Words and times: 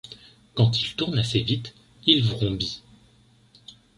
Quand 0.55 0.81
il 0.81 0.95
tourne 0.95 1.19
assez 1.19 1.41
vite, 1.43 1.75
il 2.07 2.23
vrombit. 2.25 2.81